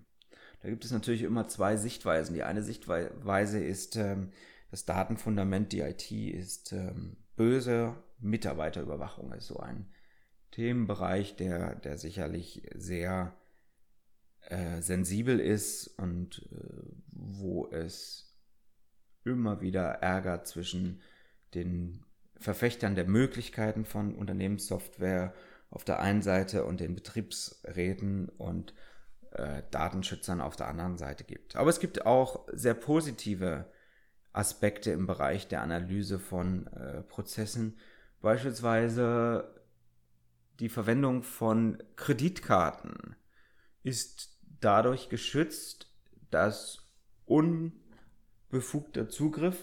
Da 0.61 0.69
gibt 0.69 0.83
es 0.83 0.91
natürlich 0.91 1.21
immer 1.21 1.47
zwei 1.47 1.77
Sichtweisen. 1.77 2.33
Die 2.33 2.43
eine 2.43 2.63
Sichtweise 2.63 3.63
ist, 3.63 3.97
ähm, 3.97 4.31
das 4.75 4.83
Datenfundament, 4.83 5.71
die 5.71 5.79
IT 5.79 6.11
ist 6.11 6.73
ähm, 6.73 7.15
böse. 7.37 7.95
Mitarbeiterüberwachung 8.19 9.31
ist 9.31 9.47
so 9.47 9.57
ein 9.61 9.87
Themenbereich, 10.51 11.37
der, 11.37 11.75
der 11.75 11.97
sicherlich 11.97 12.67
sehr 12.75 13.33
äh, 14.49 14.81
sensibel 14.81 15.39
ist 15.39 15.87
und 15.97 16.45
äh, 16.51 16.91
wo 17.07 17.69
es 17.71 18.37
immer 19.23 19.61
wieder 19.61 19.85
Ärger 20.01 20.43
zwischen 20.43 21.01
den 21.53 22.03
Verfechtern 22.35 22.95
der 22.95 23.07
Möglichkeiten 23.07 23.85
von 23.85 24.13
Unternehmenssoftware 24.13 25.33
auf 25.69 25.85
der 25.85 26.01
einen 26.01 26.21
Seite 26.21 26.65
und 26.65 26.81
den 26.81 26.95
Betriebsräten 26.95 28.27
und 28.27 28.73
äh, 29.31 29.63
Datenschützern 29.71 30.41
auf 30.41 30.57
der 30.57 30.67
anderen 30.67 30.97
Seite 30.97 31.23
gibt. 31.23 31.55
Aber 31.55 31.69
es 31.69 31.79
gibt 31.79 32.05
auch 32.05 32.45
sehr 32.51 32.73
positive 32.73 33.73
Aspekte 34.35 34.91
im 34.91 35.07
Bereich 35.07 35.47
der 35.47 35.61
Analyse 35.61 36.19
von 36.19 36.67
äh, 36.67 37.01
Prozessen, 37.03 37.77
beispielsweise 38.21 39.55
die 40.59 40.69
Verwendung 40.69 41.23
von 41.23 41.81
Kreditkarten 41.95 43.15
ist 43.83 44.39
dadurch 44.59 45.09
geschützt, 45.09 45.91
dass 46.31 46.79
unbefugter 47.25 49.09
Zugriff, 49.09 49.57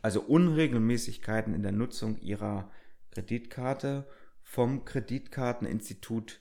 also 0.00 0.20
Unregelmäßigkeiten 0.20 1.54
in 1.54 1.62
der 1.62 1.72
Nutzung 1.72 2.18
ihrer 2.20 2.70
Kreditkarte 3.10 4.06
vom 4.42 4.84
Kreditkarteninstitut 4.84 6.40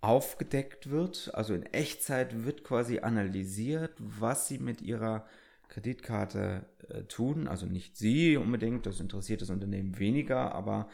aufgedeckt 0.00 0.90
wird. 0.90 1.30
Also 1.34 1.54
in 1.54 1.64
Echtzeit 1.66 2.44
wird 2.44 2.64
quasi 2.64 3.00
analysiert, 3.00 3.94
was 3.98 4.48
sie 4.48 4.58
mit 4.58 4.82
ihrer 4.82 5.26
Kreditkarte 5.68 6.66
äh, 6.88 7.02
tun. 7.04 7.48
Also 7.48 7.66
nicht 7.66 7.96
sie 7.96 8.36
unbedingt, 8.36 8.86
das 8.86 9.00
interessiert 9.00 9.42
das 9.42 9.50
Unternehmen 9.50 9.98
weniger, 9.98 10.54
aber 10.54 10.88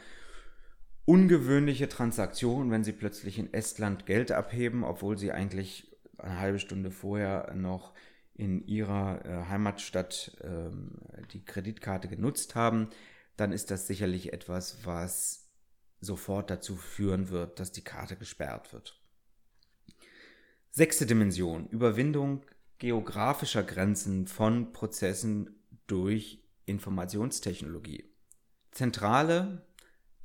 ungewöhnliche 1.05 1.89
Transaktionen, 1.89 2.71
wenn 2.71 2.83
sie 2.83 2.93
plötzlich 2.93 3.39
in 3.39 3.53
Estland 3.53 4.05
Geld 4.05 4.31
abheben, 4.31 4.83
obwohl 4.83 5.17
sie 5.17 5.31
eigentlich 5.31 5.91
eine 6.17 6.39
halbe 6.39 6.59
Stunde 6.59 6.91
vorher 6.91 7.53
noch 7.55 7.93
in 8.35 8.65
ihrer 8.65 9.25
äh, 9.25 9.49
Heimatstadt 9.49 10.37
ähm, 10.43 10.97
die 11.33 11.43
Kreditkarte 11.43 12.07
genutzt 12.07 12.55
haben, 12.55 12.89
dann 13.37 13.51
ist 13.51 13.71
das 13.71 13.87
sicherlich 13.87 14.33
etwas, 14.33 14.85
was 14.85 15.49
sofort 15.99 16.49
dazu 16.49 16.75
führen 16.75 17.29
wird, 17.29 17.59
dass 17.59 17.71
die 17.71 17.83
Karte 17.83 18.15
gesperrt 18.15 18.73
wird. 18.73 18.99
Sechste 20.71 21.05
Dimension, 21.05 21.67
Überwindung 21.67 22.43
geografischer 22.81 23.61
Grenzen 23.61 24.25
von 24.25 24.73
Prozessen 24.73 25.63
durch 25.85 26.43
Informationstechnologie. 26.65 28.11
Zentrale, 28.71 29.67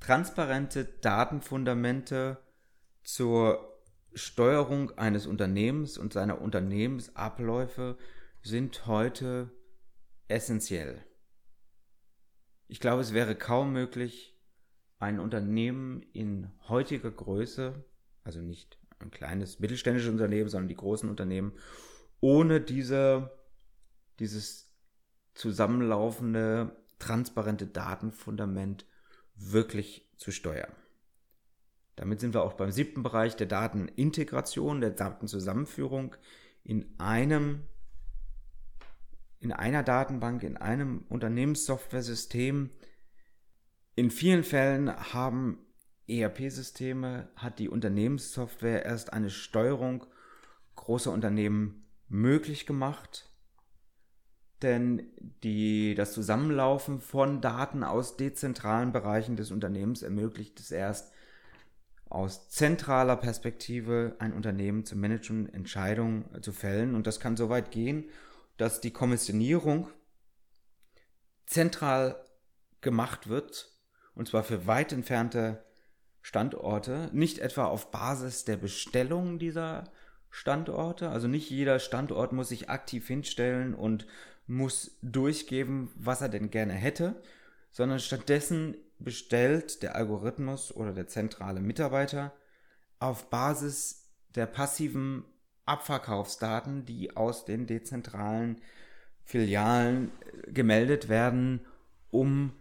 transparente 0.00 0.86
Datenfundamente 0.86 2.38
zur 3.04 3.78
Steuerung 4.14 4.90
eines 4.92 5.26
Unternehmens 5.26 5.98
und 5.98 6.14
seiner 6.14 6.40
Unternehmensabläufe 6.40 7.98
sind 8.40 8.86
heute 8.86 9.52
essentiell. 10.26 11.04
Ich 12.68 12.80
glaube, 12.80 13.02
es 13.02 13.12
wäre 13.12 13.36
kaum 13.36 13.74
möglich, 13.74 14.40
ein 14.98 15.20
Unternehmen 15.20 16.00
in 16.14 16.50
heutiger 16.68 17.10
Größe, 17.10 17.84
also 18.24 18.40
nicht 18.40 18.78
ein 18.98 19.10
kleines 19.10 19.60
mittelständisches 19.60 20.10
Unternehmen, 20.10 20.48
sondern 20.48 20.68
die 20.68 20.74
großen 20.74 21.10
Unternehmen, 21.10 21.52
ohne 22.20 22.60
diese, 22.60 23.30
dieses 24.18 24.72
zusammenlaufende, 25.34 26.76
transparente 26.98 27.66
Datenfundament 27.66 28.86
wirklich 29.34 30.10
zu 30.16 30.30
steuern. 30.30 30.72
Damit 31.94 32.20
sind 32.20 32.34
wir 32.34 32.42
auch 32.42 32.54
beim 32.54 32.70
siebten 32.70 33.02
Bereich 33.02 33.36
der 33.36 33.46
Datenintegration, 33.46 34.80
der 34.80 34.90
Datenzusammenführung 34.90 36.16
in 36.62 36.94
einem 36.98 37.62
in 39.38 39.52
einer 39.52 39.82
Datenbank, 39.82 40.42
in 40.42 40.56
einem 40.56 41.04
Unternehmenssoftware-System. 41.08 42.70
In 43.94 44.10
vielen 44.10 44.44
Fällen 44.44 44.90
haben 45.12 45.58
ERP-Systeme, 46.08 47.28
hat 47.36 47.58
die 47.58 47.68
Unternehmenssoftware 47.68 48.84
erst 48.84 49.12
eine 49.12 49.30
Steuerung 49.30 50.06
großer 50.74 51.12
Unternehmen 51.12 51.85
möglich 52.08 52.66
gemacht. 52.66 53.30
denn 54.62 55.12
die, 55.42 55.94
das 55.94 56.12
Zusammenlaufen 56.14 57.00
von 57.00 57.42
Daten 57.42 57.84
aus 57.84 58.16
dezentralen 58.16 58.90
Bereichen 58.90 59.36
des 59.36 59.50
Unternehmens 59.50 60.02
ermöglicht 60.02 60.58
es 60.60 60.70
erst, 60.70 61.12
aus 62.08 62.48
zentraler 62.48 63.16
Perspektive 63.16 64.16
ein 64.18 64.32
Unternehmen 64.32 64.84
zu 64.84 64.96
managen, 64.96 65.52
Entscheidungen 65.52 66.24
zu 66.40 66.52
fällen. 66.52 66.94
Und 66.94 67.06
das 67.06 67.20
kann 67.20 67.36
so 67.36 67.48
weit 67.48 67.70
gehen, 67.70 68.04
dass 68.56 68.80
die 68.80 68.92
Kommissionierung 68.92 69.88
zentral 71.46 72.24
gemacht 72.80 73.28
wird, 73.28 73.72
und 74.14 74.28
zwar 74.28 74.44
für 74.44 74.66
weit 74.66 74.92
entfernte 74.92 75.64
Standorte, 76.22 77.10
nicht 77.12 77.40
etwa 77.40 77.66
auf 77.66 77.90
Basis 77.90 78.44
der 78.44 78.56
Bestellung 78.56 79.38
dieser 79.38 79.84
Standorte, 80.36 81.08
also 81.08 81.28
nicht 81.28 81.48
jeder 81.48 81.78
Standort 81.78 82.34
muss 82.34 82.50
sich 82.50 82.68
aktiv 82.68 83.06
hinstellen 83.06 83.74
und 83.74 84.06
muss 84.46 84.98
durchgeben, 85.00 85.90
was 85.94 86.20
er 86.20 86.28
denn 86.28 86.50
gerne 86.50 86.74
hätte, 86.74 87.22
sondern 87.70 88.00
stattdessen 88.00 88.76
bestellt 88.98 89.82
der 89.82 89.96
Algorithmus 89.96 90.76
oder 90.76 90.92
der 90.92 91.08
zentrale 91.08 91.60
Mitarbeiter 91.60 92.34
auf 92.98 93.30
Basis 93.30 94.10
der 94.34 94.44
passiven 94.44 95.24
Abverkaufsdaten, 95.64 96.84
die 96.84 97.16
aus 97.16 97.46
den 97.46 97.66
dezentralen 97.66 98.60
Filialen 99.24 100.10
äh, 100.20 100.52
gemeldet 100.52 101.08
werden, 101.08 101.64
um 102.10 102.52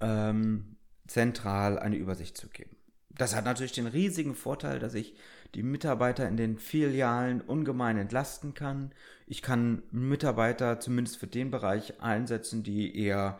ähm, 0.00 0.78
zentral 1.06 1.78
eine 1.78 1.96
Übersicht 1.96 2.38
zu 2.38 2.48
geben. 2.48 2.74
Das 3.10 3.36
hat 3.36 3.44
natürlich 3.44 3.72
den 3.72 3.86
riesigen 3.86 4.34
Vorteil, 4.34 4.78
dass 4.78 4.94
ich 4.94 5.14
die 5.54 5.62
Mitarbeiter 5.62 6.28
in 6.28 6.36
den 6.36 6.58
Filialen 6.58 7.40
ungemein 7.40 7.96
entlasten 7.98 8.54
kann. 8.54 8.92
Ich 9.26 9.42
kann 9.42 9.82
Mitarbeiter 9.90 10.80
zumindest 10.80 11.18
für 11.18 11.26
den 11.26 11.50
Bereich 11.50 12.00
einsetzen, 12.00 12.62
die 12.62 12.96
eher 12.96 13.38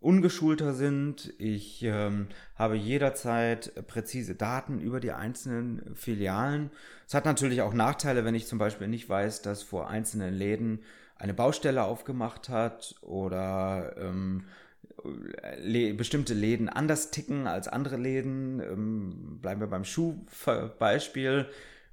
ungeschulter 0.00 0.72
sind. 0.72 1.34
Ich 1.38 1.82
ähm, 1.82 2.28
habe 2.56 2.76
jederzeit 2.76 3.86
präzise 3.86 4.34
Daten 4.34 4.80
über 4.80 5.00
die 5.00 5.12
einzelnen 5.12 5.94
Filialen. 5.94 6.70
Es 7.06 7.14
hat 7.14 7.26
natürlich 7.26 7.62
auch 7.62 7.74
Nachteile, 7.74 8.24
wenn 8.24 8.34
ich 8.34 8.46
zum 8.46 8.58
Beispiel 8.58 8.88
nicht 8.88 9.08
weiß, 9.08 9.42
dass 9.42 9.62
vor 9.62 9.88
einzelnen 9.88 10.34
Läden 10.34 10.80
eine 11.16 11.34
Baustelle 11.34 11.84
aufgemacht 11.84 12.48
hat 12.48 12.94
oder 13.02 13.94
ähm, 13.98 14.44
bestimmte 15.96 16.34
Läden 16.34 16.68
anders 16.68 17.10
ticken 17.10 17.46
als 17.46 17.68
andere 17.68 17.96
Läden. 17.96 18.60
Ähm, 18.60 19.38
bleiben 19.40 19.60
wir 19.60 19.68
beim 19.68 19.84
Schuhbeispiel. 19.84 21.46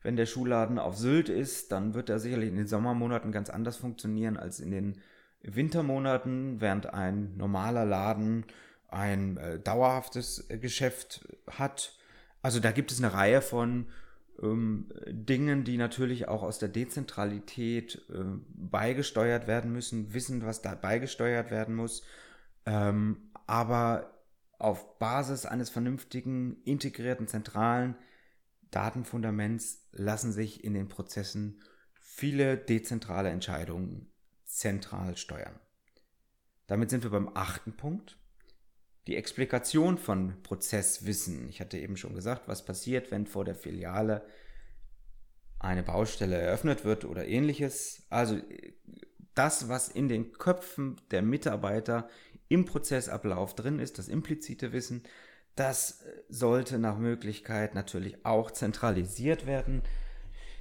Wenn 0.03 0.15
der 0.15 0.25
Schuhladen 0.25 0.79
auf 0.79 0.97
Sylt 0.97 1.29
ist, 1.29 1.71
dann 1.71 1.93
wird 1.93 2.09
er 2.09 2.19
sicherlich 2.19 2.49
in 2.49 2.57
den 2.57 2.67
Sommermonaten 2.67 3.31
ganz 3.31 3.49
anders 3.49 3.77
funktionieren 3.77 4.37
als 4.37 4.59
in 4.59 4.71
den 4.71 5.01
Wintermonaten, 5.41 6.61
während 6.61 6.93
ein 6.93 7.35
normaler 7.37 7.85
Laden 7.85 8.45
ein 8.89 9.37
äh, 9.37 9.59
dauerhaftes 9.59 10.49
äh, 10.49 10.57
Geschäft 10.57 11.27
hat. 11.49 11.93
Also 12.41 12.59
da 12.59 12.71
gibt 12.71 12.91
es 12.91 12.99
eine 12.99 13.13
Reihe 13.13 13.41
von 13.41 13.87
ähm, 14.41 14.87
Dingen, 15.07 15.63
die 15.63 15.77
natürlich 15.77 16.27
auch 16.27 16.43
aus 16.43 16.59
der 16.59 16.69
Dezentralität 16.69 18.05
äh, 18.09 18.23
beigesteuert 18.55 19.47
werden 19.47 19.71
müssen, 19.71 20.13
wissen, 20.13 20.45
was 20.45 20.61
da 20.61 20.75
beigesteuert 20.75 21.51
werden 21.51 21.75
muss, 21.75 22.03
ähm, 22.67 23.31
aber 23.47 24.25
auf 24.59 24.99
Basis 24.99 25.45
eines 25.45 25.69
vernünftigen, 25.69 26.61
integrierten, 26.63 27.27
zentralen 27.27 27.95
Datenfundaments 28.71 29.87
lassen 29.93 30.33
sich 30.33 30.65
in 30.65 30.73
den 30.73 30.89
Prozessen 30.89 31.63
viele 31.93 32.57
dezentrale 32.57 33.29
Entscheidungen 33.29 34.11
zentral 34.43 35.15
steuern. 35.15 35.57
Damit 36.67 36.89
sind 36.89 37.03
wir 37.03 37.09
beim 37.09 37.31
achten 37.33 37.77
Punkt. 37.77 38.19
Die 39.07 39.15
Explikation 39.15 39.97
von 39.97 40.43
Prozesswissen. 40.43 41.47
Ich 41.47 41.61
hatte 41.61 41.77
eben 41.77 41.95
schon 41.95 42.15
gesagt, 42.15 42.49
was 42.49 42.65
passiert, 42.65 43.11
wenn 43.11 43.27
vor 43.27 43.45
der 43.45 43.55
Filiale 43.55 44.27
eine 45.59 45.83
Baustelle 45.83 46.35
eröffnet 46.35 46.83
wird 46.83 47.05
oder 47.05 47.25
ähnliches. 47.25 48.05
Also 48.09 48.41
das, 49.33 49.69
was 49.69 49.87
in 49.87 50.09
den 50.09 50.33
Köpfen 50.33 50.99
der 51.11 51.21
Mitarbeiter 51.21 52.09
im 52.49 52.65
Prozessablauf 52.65 53.55
drin 53.55 53.79
ist, 53.79 53.97
das 53.97 54.07
implizite 54.07 54.73
Wissen, 54.73 55.03
das 55.55 56.03
sollte 56.29 56.77
nach 56.77 56.97
Möglichkeit 56.97 57.73
natürlich 57.73 58.25
auch 58.25 58.51
zentralisiert 58.51 59.47
werden. 59.47 59.81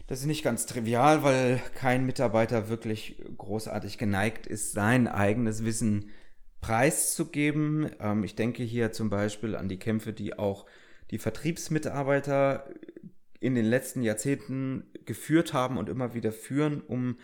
Das 0.07 0.20
ist 0.20 0.27
nicht 0.27 0.44
ganz 0.44 0.66
trivial, 0.66 1.22
weil 1.22 1.61
kein 1.75 2.07
Mitarbeiter 2.07 2.68
wirklich 2.68 3.22
großartig 3.37 3.99
geneigt 3.99 4.46
ist, 4.46 4.72
sein 4.72 5.07
eigenes 5.07 5.64
Wissen 5.64 6.11
preiszugeben. 6.61 7.90
Ähm, 8.01 8.25
ich 8.25 8.37
denke 8.37 8.62
hier 8.62 8.92
zum 8.92 9.11
Beispiel 9.11 9.57
an 9.57 9.68
die 9.68 9.79
Kämpfe, 9.79 10.12
die 10.12 10.38
auch 10.38 10.66
die 11.11 11.18
Vertriebsmitarbeiter 11.18 12.68
in 13.40 13.55
den 13.55 13.66
letzten 13.66 14.03
Jahrzehnten 14.03 14.85
geführt 15.05 15.53
haben 15.53 15.77
und 15.77 15.88
immer 15.88 16.14
wieder 16.14 16.33
führen, 16.33 16.81
um 16.81 17.18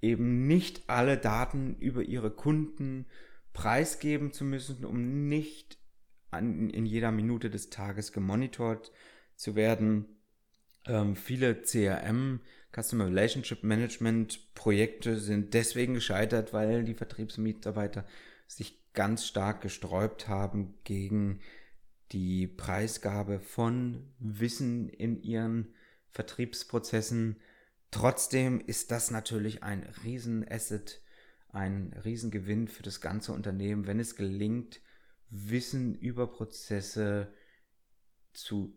eben 0.00 0.46
nicht 0.46 0.84
alle 0.86 1.16
Daten 1.16 1.76
über 1.80 2.02
ihre 2.02 2.30
Kunden 2.30 3.06
preisgeben 3.56 4.32
zu 4.32 4.44
müssen, 4.44 4.84
um 4.84 5.28
nicht 5.28 5.78
an, 6.30 6.68
in 6.68 6.84
jeder 6.84 7.10
Minute 7.10 7.48
des 7.48 7.70
Tages 7.70 8.12
gemonitort 8.12 8.92
zu 9.34 9.56
werden. 9.56 10.20
Ähm, 10.84 11.16
viele 11.16 11.62
CRM, 11.62 12.40
Customer 12.70 13.06
Relationship 13.06 13.62
Management 13.62 14.54
Projekte 14.54 15.18
sind 15.18 15.54
deswegen 15.54 15.94
gescheitert, 15.94 16.52
weil 16.52 16.84
die 16.84 16.92
Vertriebsmitarbeiter 16.92 18.06
sich 18.46 18.92
ganz 18.92 19.24
stark 19.24 19.62
gesträubt 19.62 20.28
haben 20.28 20.74
gegen 20.84 21.40
die 22.12 22.46
Preisgabe 22.46 23.40
von 23.40 24.12
Wissen 24.18 24.90
in 24.90 25.22
ihren 25.22 25.74
Vertriebsprozessen. 26.10 27.40
Trotzdem 27.90 28.60
ist 28.60 28.90
das 28.90 29.10
natürlich 29.10 29.62
ein 29.62 29.82
Riesenasset, 30.04 31.00
ein 31.56 31.92
Riesengewinn 32.04 32.68
für 32.68 32.82
das 32.82 33.00
ganze 33.00 33.32
Unternehmen, 33.32 33.86
wenn 33.86 33.98
es 33.98 34.14
gelingt, 34.14 34.80
Wissen 35.28 35.94
über 35.96 36.28
Prozesse 36.28 37.32
zu 38.32 38.76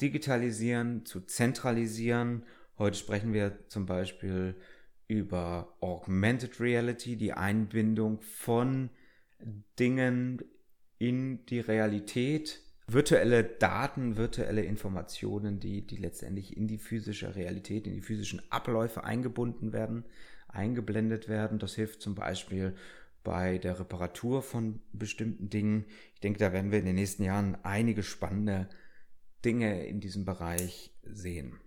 digitalisieren, 0.00 1.04
zu 1.04 1.22
zentralisieren. 1.22 2.44
Heute 2.78 2.96
sprechen 2.96 3.32
wir 3.32 3.68
zum 3.68 3.86
Beispiel 3.86 4.54
über 5.08 5.76
Augmented 5.80 6.60
Reality, 6.60 7.16
die 7.16 7.32
Einbindung 7.32 8.20
von 8.20 8.90
Dingen 9.78 10.42
in 10.98 11.44
die 11.46 11.60
Realität, 11.60 12.60
virtuelle 12.86 13.42
Daten, 13.42 14.16
virtuelle 14.16 14.62
Informationen, 14.62 15.58
die, 15.60 15.86
die 15.86 15.96
letztendlich 15.96 16.56
in 16.56 16.68
die 16.68 16.78
physische 16.78 17.34
Realität, 17.34 17.86
in 17.86 17.94
die 17.94 18.02
physischen 18.02 18.42
Abläufe 18.50 19.04
eingebunden 19.04 19.72
werden, 19.72 20.04
eingeblendet 20.48 21.28
werden. 21.28 21.58
Das 21.58 21.74
hilft 21.74 22.02
zum 22.02 22.14
Beispiel 22.14 22.74
bei 23.24 23.58
der 23.58 23.78
Reparatur 23.78 24.42
von 24.42 24.80
bestimmten 24.92 25.50
Dingen. 25.50 25.84
Ich 26.14 26.20
denke, 26.20 26.38
da 26.38 26.52
werden 26.52 26.72
wir 26.72 26.78
in 26.78 26.86
den 26.86 26.94
nächsten 26.94 27.24
Jahren 27.24 27.58
einige 27.62 28.02
spannende 28.02 28.68
Dinge 29.44 29.86
in 29.86 30.00
diesem 30.00 30.24
Bereich 30.24 30.94
sehen. 31.02 31.60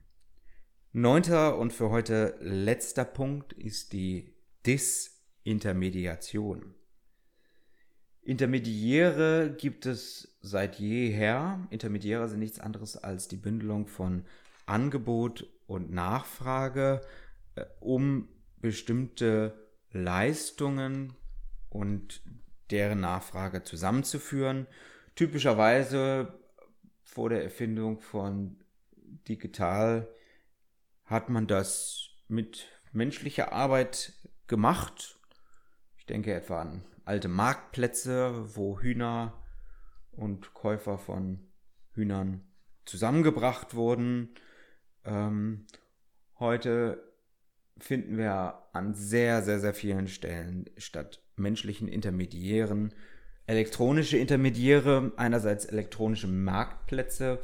Neunter 0.94 1.58
und 1.58 1.72
für 1.72 1.90
heute 1.90 2.36
letzter 2.42 3.06
Punkt 3.06 3.54
ist 3.54 3.94
die 3.94 4.34
Disintermediation. 4.66 6.74
Intermediäre 8.24 9.56
gibt 9.58 9.86
es 9.86 10.38
seit 10.42 10.80
jeher. 10.80 11.66
Intermediäre 11.70 12.28
sind 12.28 12.40
nichts 12.40 12.60
anderes 12.60 12.98
als 12.98 13.28
die 13.28 13.38
Bündelung 13.38 13.88
von 13.88 14.26
Angebot 14.66 15.48
und 15.66 15.92
Nachfrage, 15.92 17.02
äh, 17.56 17.66
um 17.80 18.28
bestimmte 18.62 19.68
Leistungen 19.92 21.14
und 21.70 22.22
deren 22.70 23.02
Nachfrage 23.02 23.64
zusammenzuführen. 23.64 24.68
Typischerweise 25.16 26.40
vor 27.04 27.30
der 27.30 27.44
Erfindung 27.44 28.00
von 28.00 28.58
digital 29.28 30.08
hat 31.06 31.30
man 31.30 31.48
das 31.48 32.10
mit 32.28 32.68
menschlicher 32.94 33.52
Arbeit 33.52 34.14
gemacht. 34.48 35.20
Ich 35.98 36.06
denke 36.06 36.34
etwa 36.34 36.62
an 36.62 36.86
alte 37.04 37.28
Marktplätze, 37.28 38.56
wo 38.56 38.80
Hühner 38.80 39.34
und 40.12 40.54
Käufer 40.54 40.98
von 40.98 41.40
Hühnern 41.94 42.48
zusammengebracht 42.86 43.76
wurden. 43.76 44.34
Ähm, 45.04 45.66
heute 46.40 47.11
finden 47.84 48.18
wir 48.18 48.62
an 48.74 48.94
sehr, 48.94 49.42
sehr, 49.42 49.60
sehr 49.60 49.74
vielen 49.74 50.08
Stellen 50.08 50.70
statt. 50.78 51.22
Menschlichen 51.36 51.88
Intermediären 51.88 52.94
elektronische 53.52 54.18
Intermediäre, 54.18 55.12
einerseits 55.18 55.66
elektronische 55.66 56.28
Marktplätze, 56.28 57.40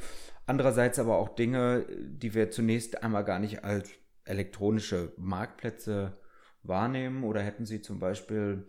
andererseits 0.46 0.98
aber 0.98 1.18
auch 1.18 1.28
Dinge, 1.28 1.84
die 1.90 2.32
wir 2.32 2.50
zunächst 2.50 3.02
einmal 3.02 3.24
gar 3.24 3.38
nicht 3.38 3.62
als 3.62 3.90
elektronische 4.24 5.12
Marktplätze 5.18 6.18
wahrnehmen 6.62 7.24
oder 7.24 7.42
hätten 7.42 7.66
Sie 7.66 7.82
zum 7.82 7.98
Beispiel 7.98 8.66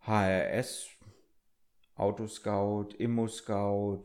HRS, 0.00 0.88
Autoscout, 1.94 2.94
ImmoScout, 2.98 4.04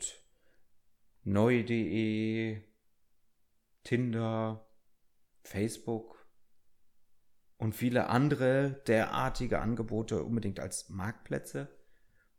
neu.de, 1.24 2.62
Tinder, 3.84 4.68
Facebook 5.42 6.15
und 7.58 7.74
viele 7.74 8.10
andere 8.10 8.82
derartige 8.88 9.60
Angebote 9.60 10.24
unbedingt 10.24 10.60
als 10.60 10.90
Marktplätze 10.90 11.70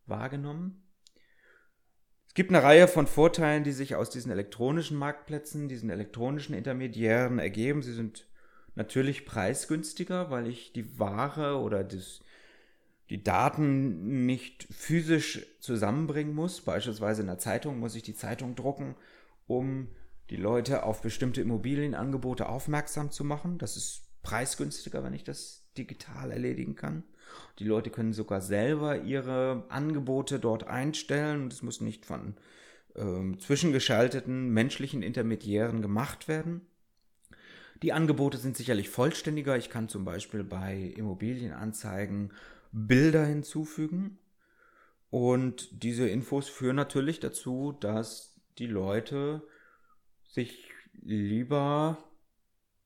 wahrgenommen? 0.07 0.83
Es 2.29 2.35
gibt 2.35 2.51
eine 2.51 2.63
Reihe 2.63 2.87
von 2.87 3.07
Vorteilen, 3.07 3.65
die 3.65 3.73
sich 3.73 3.95
aus 3.95 4.11
diesen 4.11 4.31
elektronischen 4.31 4.99
Marktplätzen, 4.99 5.69
diesen 5.69 5.89
elektronischen 5.89 6.55
Intermediären 6.55 7.39
ergeben. 7.39 7.83
Sie 7.83 7.95
sind 7.95 8.27
natürlich 8.75 9.25
preisgünstiger, 9.25 10.31
weil 10.31 10.47
ich 10.47 10.73
die 10.73 10.99
Ware 10.99 11.59
oder 11.59 11.83
das, 11.83 12.21
die 13.09 13.23
Daten 13.23 14.27
nicht 14.27 14.67
physisch 14.71 15.47
zusammenbringen 15.61 16.35
muss. 16.35 16.61
Beispielsweise 16.61 17.23
in 17.23 17.29
der 17.29 17.39
Zeitung 17.39 17.79
muss 17.79 17.95
ich 17.95 18.03
die 18.03 18.15
Zeitung 18.15 18.55
drucken, 18.55 18.97
um 19.47 19.89
die 20.29 20.37
Leute 20.37 20.83
auf 20.83 21.03
bestimmte 21.03 21.41
Immobilienangebote 21.41 22.49
aufmerksam 22.49 23.11
zu 23.11 23.25
machen. 23.25 23.59
Das 23.59 23.77
ist 23.77 24.06
preisgünstiger, 24.27 25.05
wenn 25.05 25.15
ich 25.15 25.23
das 25.23 25.63
digital 25.79 26.33
erledigen 26.33 26.75
kann. 26.75 27.05
Die 27.61 27.65
Leute 27.65 27.91
können 27.91 28.13
sogar 28.13 28.41
selber 28.41 29.03
ihre 29.03 29.65
Angebote 29.69 30.41
dort 30.41 30.67
einstellen 30.67 31.45
und 31.45 31.53
es 31.53 31.63
muss 31.63 31.81
nicht 31.81 32.05
von 32.05 32.35
äh, 32.97 33.39
zwischengeschalteten 33.39 34.51
menschlichen 34.51 35.03
Intermediären 35.03 35.81
gemacht 35.81 36.27
werden. 36.27 36.63
Die 37.83 37.93
Angebote 37.93 38.39
sind 38.39 38.57
sicherlich 38.57 38.89
vollständiger. 38.89 39.57
Ich 39.57 39.71
kann 39.71 39.89
zum 39.89 40.05
Beispiel 40.05 40.43
bei 40.43 40.93
Immobilienanzeigen 40.97 42.33
Bilder 42.73 43.25
hinzufügen. 43.25 44.19
Und 45.11 45.85
diese 45.85 46.09
Infos 46.09 46.49
führen 46.49 46.77
natürlich 46.77 47.21
dazu, 47.21 47.77
dass 47.79 48.35
die 48.59 48.67
Leute 48.67 49.43
sich 50.25 50.69
lieber 51.03 51.99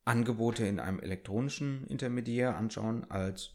Angebote 0.04 0.66
in 0.66 0.80
einem 0.80 1.00
elektronischen 1.00 1.86
Intermediär 1.86 2.56
anschauen 2.56 3.10
als 3.10 3.54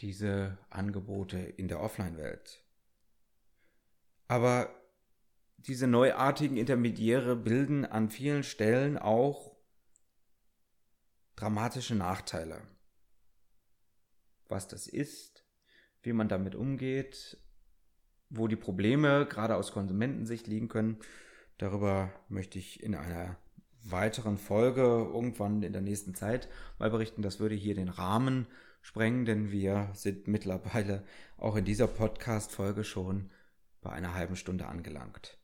diese 0.00 0.58
Angebote 0.70 1.38
in 1.38 1.68
der 1.68 1.80
Offline-Welt. 1.80 2.64
Aber 4.28 4.74
diese 5.58 5.86
neuartigen 5.86 6.56
Intermediäre 6.56 7.36
bilden 7.36 7.84
an 7.84 8.10
vielen 8.10 8.42
Stellen 8.42 8.98
auch 8.98 9.56
dramatische 11.36 11.94
Nachteile. 11.94 12.62
Was 14.48 14.68
das 14.68 14.86
ist, 14.86 15.44
wie 16.02 16.12
man 16.12 16.28
damit 16.28 16.54
umgeht, 16.54 17.38
wo 18.28 18.48
die 18.48 18.56
Probleme 18.56 19.26
gerade 19.26 19.56
aus 19.56 19.72
Konsumentensicht 19.72 20.46
liegen 20.46 20.68
können, 20.68 20.98
darüber 21.58 22.12
möchte 22.28 22.58
ich 22.58 22.82
in 22.82 22.94
einer 22.94 23.36
weiteren 23.84 24.38
Folge 24.38 24.82
irgendwann 24.82 25.62
in 25.62 25.72
der 25.72 25.82
nächsten 25.82 26.14
Zeit 26.14 26.48
mal 26.78 26.90
berichten. 26.90 27.22
Das 27.22 27.40
würde 27.40 27.54
hier 27.54 27.74
den 27.74 27.88
Rahmen 27.88 28.46
sprengen, 28.80 29.24
denn 29.24 29.50
wir 29.50 29.90
sind 29.94 30.26
mittlerweile 30.28 31.04
auch 31.36 31.56
in 31.56 31.64
dieser 31.64 31.86
Podcast-Folge 31.86 32.84
schon 32.84 33.30
bei 33.80 33.90
einer 33.90 34.14
halben 34.14 34.36
Stunde 34.36 34.66
angelangt. 34.66 35.38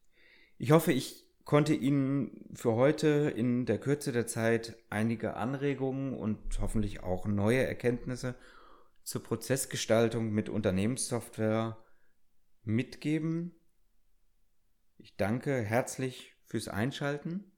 Ich 0.58 0.70
hoffe, 0.70 0.92
ich 0.92 1.26
konnte 1.44 1.74
Ihnen 1.74 2.50
für 2.54 2.74
heute 2.74 3.32
in 3.34 3.64
der 3.64 3.78
Kürze 3.78 4.12
der 4.12 4.26
Zeit 4.26 4.76
einige 4.90 5.34
Anregungen 5.34 6.14
und 6.14 6.38
hoffentlich 6.60 7.02
auch 7.02 7.26
neue 7.26 7.64
Erkenntnisse 7.64 8.34
zur 9.02 9.22
Prozessgestaltung 9.22 10.30
mit 10.30 10.50
Unternehmenssoftware 10.50 11.78
mitgeben. 12.64 13.54
Ich 14.98 15.16
danke 15.16 15.62
herzlich 15.62 16.34
fürs 16.44 16.68
Einschalten, 16.68 17.50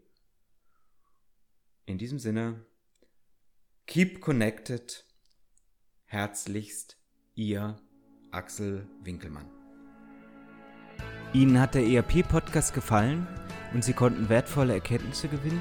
in 1.84 1.98
diesem 1.98 2.18
Sinne, 2.18 2.64
keep 3.86 4.22
connected. 4.22 5.04
Herzlichst, 6.06 6.96
Ihr 7.34 7.76
Axel 8.30 8.88
Winkelmann. 9.02 9.50
Ihnen 11.34 11.60
hat 11.60 11.74
der 11.74 11.86
ERP-Podcast 11.86 12.72
gefallen 12.72 13.28
und 13.74 13.84
Sie 13.84 13.92
konnten 13.92 14.30
wertvolle 14.30 14.72
Erkenntnisse 14.72 15.28
gewinnen? 15.28 15.60